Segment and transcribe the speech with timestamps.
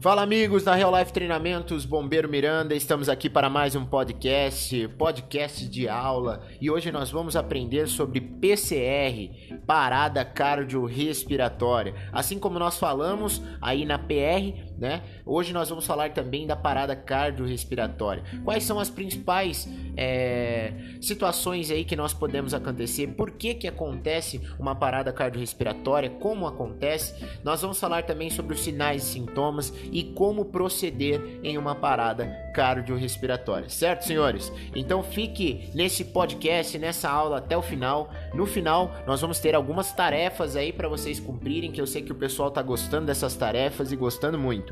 [0.00, 5.68] Fala amigos da Real Life Treinamentos, Bombeiro Miranda, estamos aqui para mais um podcast, podcast
[5.68, 11.94] de aula, e hoje nós vamos aprender sobre PCR, parada cardiorrespiratória.
[12.10, 15.02] Assim como nós falamos aí na PR, né?
[15.26, 18.24] Hoje nós vamos falar também da parada cardiorrespiratória.
[18.42, 23.08] Quais são as principais é, situações aí que nós podemos acontecer?
[23.08, 26.08] Por que que acontece uma parada cardiorrespiratória?
[26.08, 27.14] Como acontece?
[27.44, 32.26] Nós vamos falar também sobre os sinais e sintomas e como proceder em uma parada
[32.54, 34.50] cardiorrespiratória, certo, senhores?
[34.74, 38.10] Então fique nesse podcast, nessa aula até o final.
[38.34, 42.12] No final, nós vamos ter algumas tarefas aí para vocês cumprirem, que eu sei que
[42.12, 44.69] o pessoal tá gostando dessas tarefas e gostando muito.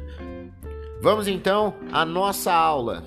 [1.01, 3.05] Vamos então à nossa aula.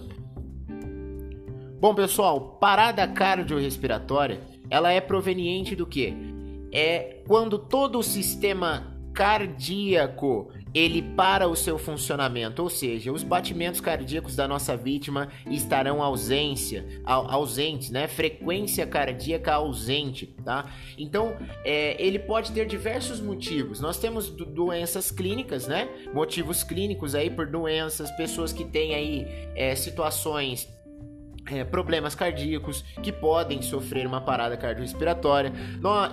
[1.80, 6.16] Bom, pessoal, parada cardiorrespiratória, ela é proveniente do que?
[6.72, 13.82] É quando todo o sistema cardíaco ele para o seu funcionamento, ou seja, os batimentos
[13.82, 18.08] cardíacos da nossa vítima estarão ausência, ausentes, né?
[18.08, 20.72] Frequência cardíaca ausente, tá?
[20.98, 23.80] Então, é, ele pode ter diversos motivos.
[23.80, 25.90] Nós temos doenças clínicas, né?
[26.14, 30.70] Motivos clínicos aí por doenças, pessoas que têm aí é, situações
[31.52, 35.52] é, problemas cardíacos que podem sofrer uma parada cardiorrespiratória.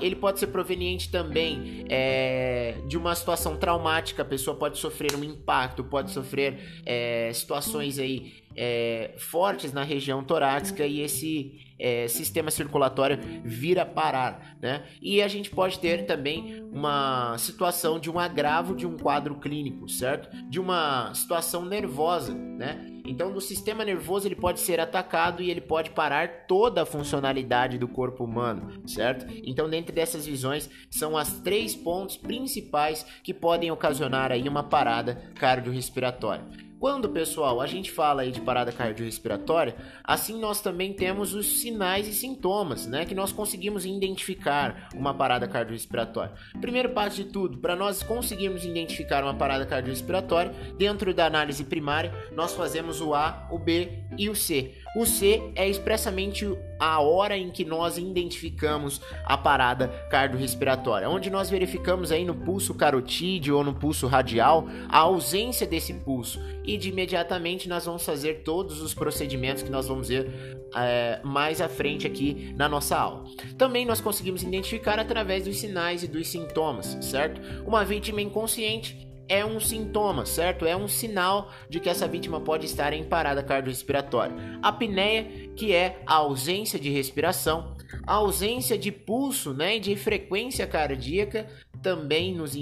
[0.01, 5.25] Ele pode ser proveniente também é, de uma situação traumática, a pessoa pode sofrer um
[5.25, 12.51] impacto, pode sofrer é, situações aí é, fortes na região torácica e esse é, sistema
[12.51, 14.83] circulatório vir a parar, né?
[15.01, 19.89] E a gente pode ter também uma situação de um agravo de um quadro clínico,
[19.89, 20.29] certo?
[20.51, 22.85] De uma situação nervosa, né?
[23.05, 27.79] Então, do sistema nervoso ele pode ser atacado e ele pode parar toda a funcionalidade
[27.79, 29.25] do corpo humano, certo?
[29.45, 35.31] Então, dentro dessas visões, são as três pontos principais que podem ocasionar aí uma parada
[35.37, 36.68] cardiorrespiratória.
[36.79, 42.07] Quando, pessoal, a gente fala aí de parada cardiorrespiratória, assim nós também temos os sinais
[42.07, 46.35] e sintomas, né, que nós conseguimos identificar uma parada cardiorrespiratória.
[46.61, 52.13] Primeiro passo de tudo, para nós conseguirmos identificar uma parada cardiorrespiratória, dentro da análise primária,
[52.33, 54.75] nós fazemos o A, o B e o C.
[54.99, 56.45] O C é expressamente
[56.77, 62.75] a hora em que nós identificamos a parada cardiorrespiratória, onde nós verificamos aí no pulso
[62.75, 68.43] carotídeo ou no pulso radial a ausência desse pulso e de imediatamente nós vamos fazer
[68.43, 73.23] todos os procedimentos que nós vamos ver é, mais à frente aqui na nossa aula.
[73.57, 77.41] Também nós conseguimos identificar através dos sinais e dos sintomas, certo?
[77.65, 80.65] Uma vítima inconsciente é um sintoma, certo?
[80.65, 84.35] É um sinal de que essa vítima pode estar em parada cardiorrespiratória.
[84.63, 85.25] A apneia,
[85.55, 91.47] que é a ausência de respiração, a ausência de pulso, né, e de frequência cardíaca
[91.83, 92.55] também nos,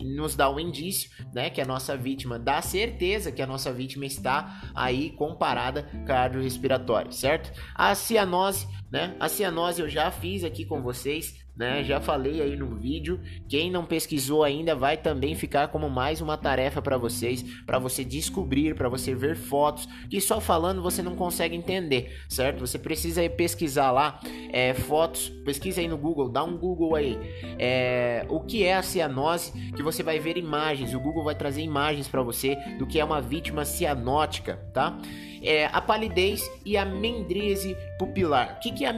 [0.00, 3.72] nos dá o um indício, né, que a nossa vítima dá certeza que a nossa
[3.72, 7.52] vítima está aí com parada cardiorrespiratória, certo?
[7.74, 9.16] A cianose, né?
[9.18, 11.84] A cianose eu já fiz aqui com vocês, né?
[11.84, 13.20] Já falei aí no vídeo.
[13.48, 18.04] Quem não pesquisou ainda vai também ficar como mais uma tarefa para vocês, para você
[18.04, 22.60] descobrir, para você ver fotos que só falando você não consegue entender, certo?
[22.60, 24.20] Você precisa pesquisar lá
[24.52, 27.18] é, fotos, pesquisa aí no Google, dá um Google aí.
[27.58, 29.52] É, o que é a cianose?
[29.72, 30.94] Que você vai ver imagens.
[30.94, 34.98] O Google vai trazer imagens para você do que é uma vítima cianótica, tá?
[35.44, 38.56] É, a palidez e a mendríase pupilar.
[38.56, 38.92] O que, que é a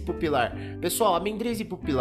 [0.00, 0.56] pupilar?
[0.80, 1.20] Pessoal, a
[1.66, 1.92] pupilar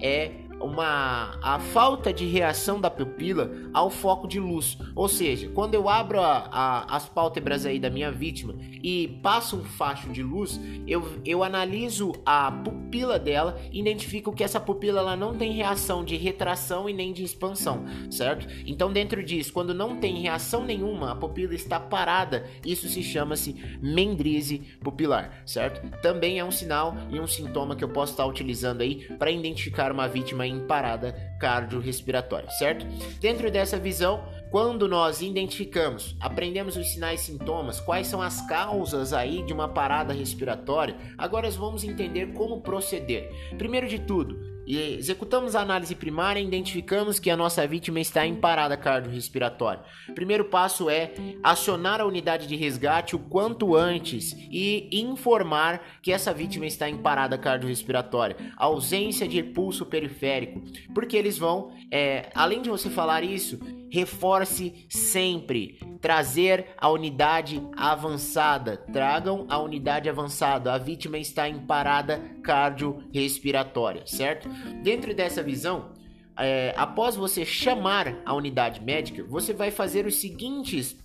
[0.00, 4.78] é uma a falta de reação da pupila ao foco de luz.
[4.94, 9.56] Ou seja, quando eu abro a, a, as pálpebras aí da minha vítima e passo
[9.56, 15.00] um facho de luz, eu, eu analiso a pupila dela e identifico que essa pupila
[15.00, 18.46] ela não tem reação de retração e nem de expansão, certo?
[18.66, 23.54] Então, dentro disso, quando não tem reação nenhuma, a pupila está parada, isso se chama-se
[23.80, 25.80] mendrise pupilar, certo?
[26.00, 29.92] Também é um sinal e um sintoma que eu posso estar utilizando aí para identificar
[29.92, 32.86] uma vítima em parada cardiorrespiratória, certo?
[33.20, 39.12] Dentro dessa visão, quando nós identificamos, aprendemos os sinais e sintomas, quais são as causas
[39.12, 43.30] aí de uma parada respiratória, agora vamos entender como proceder.
[43.58, 48.26] Primeiro de tudo, e executamos a análise primária e identificamos que a nossa vítima está
[48.26, 49.82] em parada cardiorrespiratória.
[50.14, 56.34] Primeiro passo é acionar a unidade de resgate o quanto antes e informar que essa
[56.34, 62.68] vítima está em parada cardiorrespiratória, ausência de pulso periférico, porque eles vão, é, além de
[62.68, 63.58] você falar isso,
[63.90, 68.76] reforce sempre trazer a unidade avançada.
[68.76, 70.72] Tragam a unidade avançada.
[70.72, 74.48] A vítima está em parada cardiorrespiratória, certo?
[74.82, 75.92] Dentro dessa visão,
[76.38, 80.96] é, após você chamar a unidade médica, você vai fazer os seguintes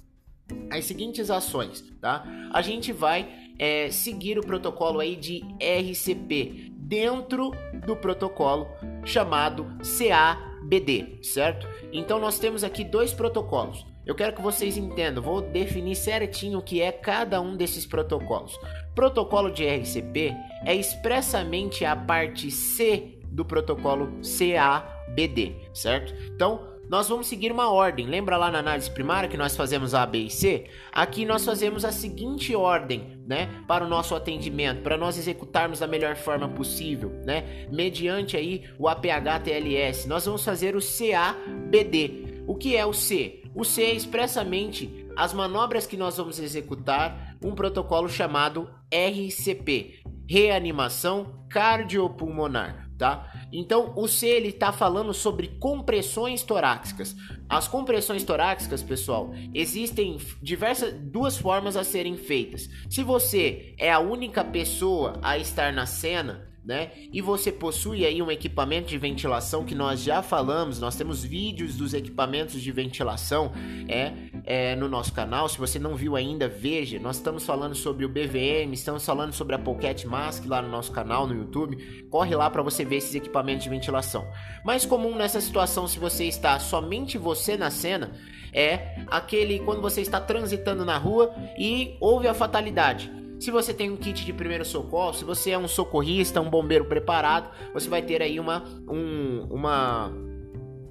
[0.69, 2.25] as seguintes ações, tá?
[2.51, 7.51] A gente vai é, seguir o protocolo aí de RCP dentro
[7.85, 8.67] do protocolo
[9.05, 9.65] chamado
[9.97, 11.67] CABD, certo?
[11.91, 13.85] Então nós temos aqui dois protocolos.
[14.05, 18.59] Eu quero que vocês entendam, vou definir certinho o que é cada um desses protocolos.
[18.95, 26.13] Protocolo de RCP é expressamente a parte C do protocolo CABD, certo?
[26.33, 28.05] Então, nós vamos seguir uma ordem.
[28.05, 30.65] Lembra lá na análise primária que nós fazemos A, B e C?
[30.91, 35.87] Aqui nós fazemos a seguinte ordem, né, para o nosso atendimento, para nós executarmos da
[35.87, 40.05] melhor forma possível, né, mediante aí o APH TLS.
[40.05, 42.43] Nós vamos fazer o CABD.
[42.45, 43.41] O que é o C?
[43.55, 51.45] O C é expressamente as manobras que nós vamos executar, um protocolo chamado RCP, reanimação
[51.49, 53.33] cardiopulmonar, tá?
[53.51, 57.15] Então, o C ele está falando sobre compressões torácicas.
[57.49, 62.69] As compressões torácicas, pessoal, existem diversas duas formas a serem feitas.
[62.91, 66.91] Se você é a única pessoa a estar na cena, né?
[67.11, 71.75] E você possui aí um equipamento de ventilação que nós já falamos, nós temos vídeos
[71.75, 73.51] dos equipamentos de ventilação
[73.87, 74.13] é,
[74.45, 75.47] é, no nosso canal.
[75.47, 76.99] Se você não viu ainda, veja.
[76.99, 80.91] Nós estamos falando sobre o BVM, estamos falando sobre a Pocket Mask lá no nosso
[80.91, 82.05] canal no YouTube.
[82.09, 84.27] Corre lá para você ver esses equipamentos de ventilação.
[84.63, 88.11] Mais comum nessa situação, se você está somente você na cena,
[88.53, 93.11] é aquele quando você está transitando na rua e houve a fatalidade.
[93.39, 96.85] Se você tem um kit de primeiro socorro, se você é um socorrista, um bombeiro
[96.85, 100.11] preparado, você vai ter aí uma um, uma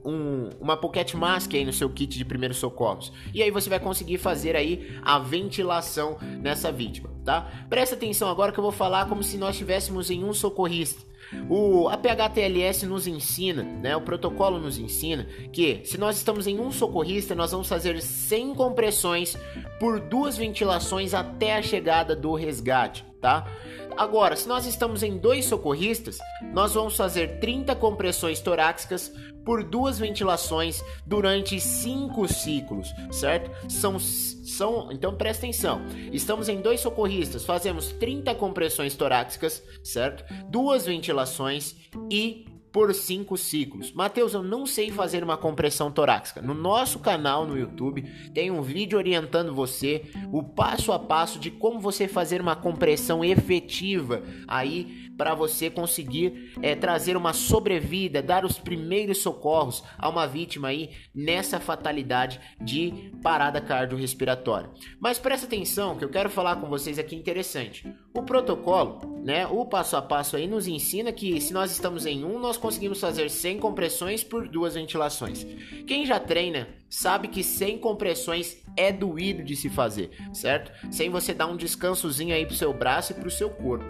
[0.05, 3.13] um, uma pocket mask aí no seu kit de primeiros socorros.
[3.35, 7.51] E aí você vai conseguir fazer aí a ventilação nessa vítima, tá?
[7.69, 11.11] Presta atenção agora que eu vou falar como se nós estivéssemos em um socorrista.
[11.49, 16.73] O APHTLS nos ensina, né, o protocolo nos ensina que se nós estamos em um
[16.73, 19.39] socorrista, nós vamos fazer 100 compressões
[19.79, 23.47] por duas ventilações até a chegada do resgate, tá?
[23.97, 26.19] Agora, se nós estamos em dois socorristas,
[26.53, 29.13] nós vamos fazer 30 compressões torácicas
[29.45, 33.51] por duas ventilações durante cinco ciclos, certo?
[33.71, 35.83] São, são, então presta atenção.
[36.13, 40.25] Estamos em dois socorristas, fazemos 30 compressões torácicas, certo?
[40.49, 41.77] Duas ventilações
[42.11, 43.93] e por cinco ciclos.
[43.93, 46.41] Mateus, eu não sei fazer uma compressão torácica.
[46.41, 48.03] No nosso canal no YouTube
[48.33, 53.25] tem um vídeo orientando você o passo a passo de como você fazer uma compressão
[53.25, 60.27] efetiva aí para você conseguir é, trazer uma sobrevida, dar os primeiros socorros a uma
[60.27, 64.71] vítima aí nessa fatalidade de parada cardiorrespiratória.
[64.99, 67.87] Mas presta atenção que eu quero falar com vocês aqui interessante.
[68.15, 72.25] O protocolo, né, o passo a passo aí nos ensina que se nós estamos em
[72.25, 75.47] um, nós conseguimos fazer 100 compressões por duas ventilações.
[75.87, 80.73] Quem já treina sabe que 100 compressões é doído de se fazer, certo?
[80.91, 83.85] Sem você dar um descansozinho aí pro seu braço e pro seu corpo.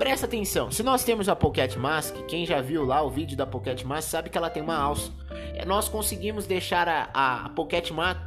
[0.00, 3.44] Presta atenção, se nós temos a Pocket Mask, quem já viu lá o vídeo da
[3.44, 5.12] Pocket Mask sabe que ela tem uma alça.
[5.54, 8.18] É, nós conseguimos deixar a, a Pocket Mask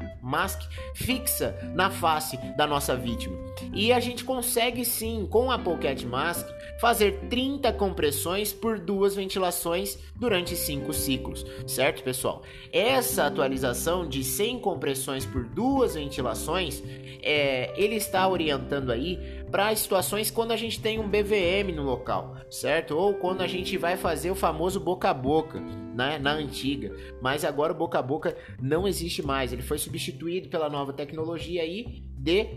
[0.94, 3.38] fixa na face da nossa vítima.
[3.74, 6.48] E a gente consegue sim, com a Pocket Mask,
[6.80, 12.42] fazer 30 compressões por duas ventilações durante 5 ciclos, certo pessoal?
[12.72, 16.81] Essa atualização de 100 compressões por duas ventilações,
[17.21, 19.19] é, ele está orientando aí
[19.52, 22.97] para situações quando a gente tem um BVM no local, certo?
[22.97, 25.62] Ou quando a gente vai fazer o famoso boca a boca,
[25.94, 26.95] na antiga.
[27.21, 31.62] Mas agora o boca a boca não existe mais, ele foi substituído pela nova tecnologia
[31.62, 32.47] aí de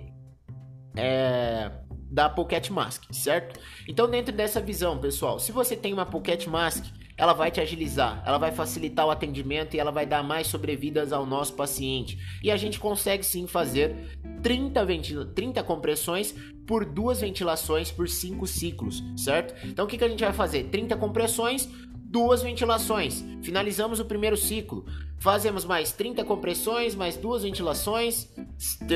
[0.97, 1.71] é,
[2.11, 3.61] da Pocket Mask, certo?
[3.87, 6.85] Então dentro dessa visão, pessoal, se você tem uma Pocket Mask
[7.16, 11.12] ela vai te agilizar, ela vai facilitar o atendimento e ela vai dar mais sobrevidas
[11.12, 12.19] ao nosso paciente.
[12.43, 16.35] E a gente consegue sim fazer 30, ventila 30 compressões
[16.66, 19.55] por duas ventilações por 5 ciclos, certo?
[19.66, 20.64] Então o que, que a gente vai fazer?
[20.64, 21.69] 30 compressões,
[22.11, 23.25] duas ventilações.
[23.43, 24.85] Finalizamos o primeiro ciclo.
[25.19, 28.29] Fazemos mais 30 compressões, mais duas ventilações,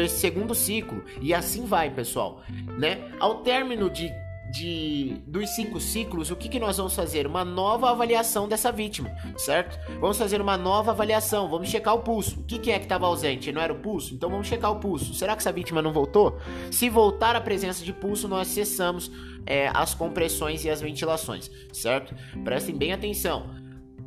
[0.09, 1.02] segundo ciclo.
[1.21, 2.43] E assim vai, pessoal.
[2.79, 3.11] Né?
[3.19, 4.12] Ao término de
[4.52, 7.26] de dos cinco ciclos, o que, que nós vamos fazer?
[7.26, 9.78] Uma nova avaliação dessa vítima, certo?
[10.00, 12.40] Vamos fazer uma nova avaliação, vamos checar o pulso.
[12.40, 13.52] O que, que é que estava ausente?
[13.52, 14.14] Não era o pulso?
[14.14, 15.14] Então vamos checar o pulso.
[15.14, 16.38] Será que essa vítima não voltou?
[16.71, 19.11] Se voltar a presença de pulso, nós cessamos
[19.47, 22.14] é, as compressões e as ventilações, certo?
[22.45, 23.60] Prestem bem atenção.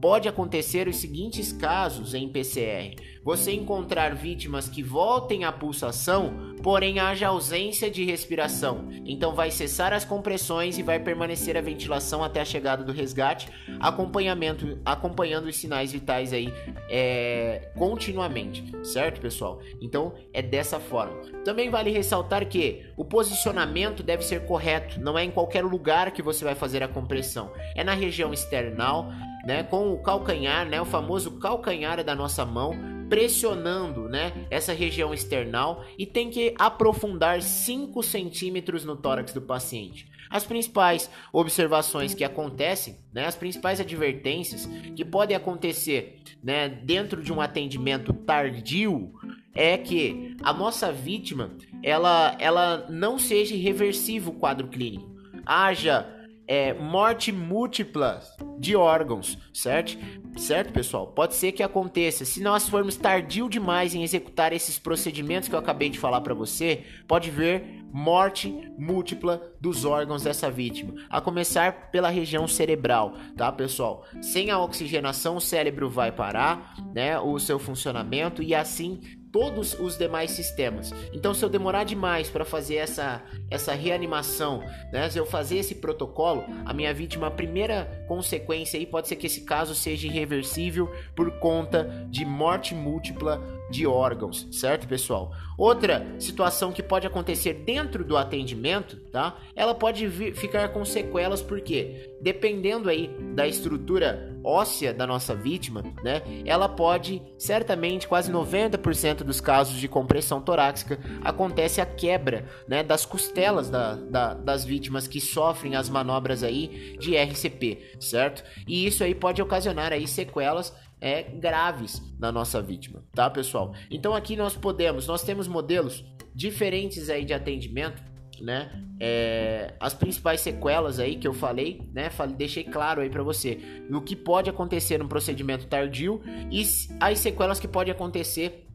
[0.04, 2.94] Pode acontecer os seguintes casos em PCR:
[3.24, 8.90] você encontrar vítimas que voltem à pulsação, porém haja ausência de respiração.
[9.06, 13.48] Então vai cessar as compressões e vai permanecer a ventilação até a chegada do resgate,
[13.80, 16.54] acompanhamento, acompanhando os sinais vitais aí
[16.90, 19.62] é, continuamente, certo, pessoal?
[19.80, 21.16] Então é dessa forma.
[21.46, 26.22] Também vale ressaltar que o posicionamento deve ser correto, não é em qualquer lugar que
[26.22, 29.10] você vai fazer a compressão, é na região external
[29.44, 32.74] né, com o calcanhar, né, o famoso calcanhar da nossa mão,
[33.10, 40.08] pressionando, né, essa região external e tem que aprofundar 5 centímetros no tórax do paciente.
[40.30, 47.32] As principais observações que acontecem, né, as principais advertências que podem acontecer, né, dentro de
[47.32, 49.14] um atendimento tardio
[49.54, 51.52] é que a nossa vítima
[51.84, 55.12] ela, ela não seja irreversível o quadro clínico.
[55.46, 58.22] Haja é, morte múltipla
[58.60, 59.98] de órgãos, certo?
[60.38, 61.08] Certo, pessoal?
[61.08, 62.26] Pode ser que aconteça.
[62.26, 66.34] Se nós formos tardio demais em executar esses procedimentos que eu acabei de falar para
[66.34, 73.52] você, pode ver morte múltipla dos órgãos dessa vítima, a começar pela região cerebral, tá,
[73.52, 74.04] pessoal?
[74.20, 79.00] Sem a oxigenação, o cérebro vai parar, né, o seu funcionamento e assim
[79.34, 80.94] todos os demais sistemas.
[81.12, 85.74] Então, se eu demorar demais para fazer essa, essa reanimação, né, se eu fazer esse
[85.74, 90.94] protocolo, a minha vítima, a primeira consequência aí pode ser que esse caso seja irreversível
[91.16, 95.32] por conta de morte múltipla de órgãos, certo, pessoal?
[95.58, 99.36] Outra situação que pode acontecer dentro do atendimento, tá?
[99.56, 105.84] Ela pode vir, ficar com sequelas porque dependendo aí da estrutura óssea da nossa vítima,
[106.04, 106.22] né?
[106.46, 113.06] Ela pode, certamente, quase 90% dos casos de compressão torácica acontece a quebra, né, das
[113.06, 118.44] costelas da, da, das vítimas que sofrem as manobras aí de RCP, certo?
[118.68, 123.74] E isso aí pode ocasionar aí sequelas é, graves na nossa vítima, tá, pessoal?
[123.92, 128.02] Então aqui nós podemos, nós temos modelos diferentes aí de atendimento,
[128.42, 128.72] né?
[129.00, 132.10] É, as principais sequelas aí que eu falei, né?
[132.10, 133.60] Falei, deixei claro aí para você
[133.92, 136.22] o que pode acontecer no procedimento tardio
[136.52, 136.64] e
[137.00, 138.68] as sequelas que pode acontecer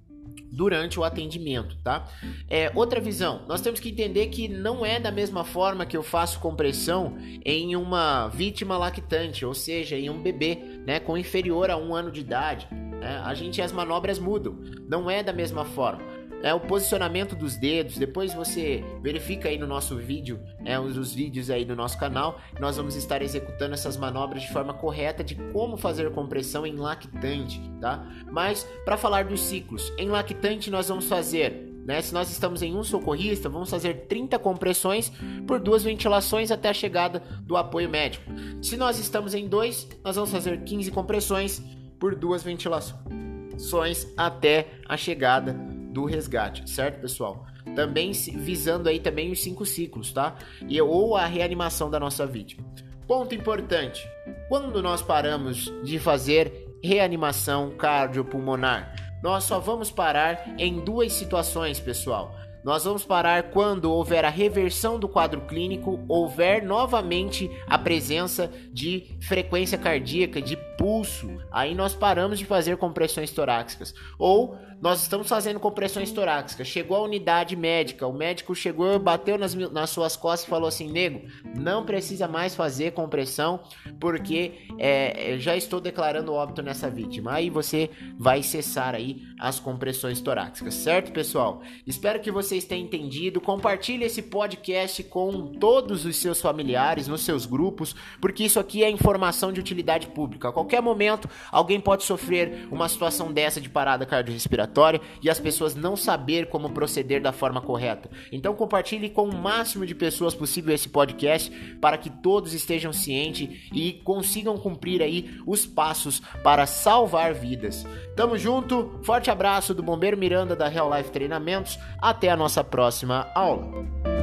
[0.50, 2.09] durante o atendimento, tá?
[2.49, 6.03] É, outra visão, nós temos que entender que não é da mesma forma que eu
[6.03, 11.77] faço compressão em uma vítima lactante, ou seja, em um bebê, né, com inferior a
[11.77, 12.67] um ano de idade.
[12.73, 13.23] Né?
[13.25, 17.99] A gente as manobras mudam, não é da mesma forma é o posicionamento dos dedos.
[17.99, 22.40] Depois você verifica aí no nosso vídeo, é, os vídeos aí no nosso canal.
[22.61, 27.61] Nós vamos estar executando essas manobras de forma correta de como fazer compressão em lactante,
[27.80, 28.07] tá?
[28.30, 32.02] Mas para falar dos ciclos, em lactante nós vamos fazer né?
[32.02, 35.11] Se nós estamos em um socorrista, vamos fazer 30 compressões
[35.47, 38.30] por duas ventilações até a chegada do apoio médico.
[38.61, 41.62] Se nós estamos em dois, nós vamos fazer 15 compressões
[41.99, 45.57] por duas ventilações até a chegada
[45.99, 47.45] do resgate, certo, pessoal?
[47.75, 50.37] Também visando aí também os cinco ciclos, tá?
[50.69, 52.64] E ou a reanimação da nossa vítima.
[53.09, 54.09] Ponto importante:
[54.49, 62.33] quando nós paramos de fazer reanimação cardiopulmonar, nós só vamos parar em duas situações, pessoal.
[62.62, 69.17] Nós vamos parar quando houver a reversão do quadro clínico, houver novamente a presença de
[69.21, 71.37] frequência cardíaca, de pulso.
[71.51, 73.93] Aí nós paramos de fazer compressões torácicas.
[74.17, 76.69] Ou nós estamos fazendo compressões torácicas.
[76.69, 80.89] Chegou a unidade médica, o médico chegou, bateu nas, nas suas costas e falou assim:
[80.89, 81.23] nego,
[81.57, 83.61] não precisa mais fazer compressão
[83.99, 87.33] porque é, já estou declarando óbito nessa vítima.
[87.33, 91.61] Aí você vai cessar aí as compressões torácicas, certo, pessoal?
[91.85, 93.41] Espero que vocês tenham entendido.
[93.41, 98.91] Compartilhe esse podcast com todos os seus familiares, nos seus grupos, porque isso aqui é
[98.91, 100.53] informação de utilidade pública.
[100.69, 105.75] Qualquer momento, alguém pode sofrer uma situação dessa de parada cardiorrespiratória respiratória e as pessoas
[105.75, 108.11] não saber como proceder da forma correta.
[108.31, 113.69] Então compartilhe com o máximo de pessoas possível esse podcast para que todos estejam cientes
[113.73, 117.87] e consigam cumprir aí os passos para salvar vidas.
[118.17, 123.31] Tamo junto, forte abraço do Bombeiro Miranda da Real Life Treinamentos, até a nossa próxima
[123.35, 124.18] aula.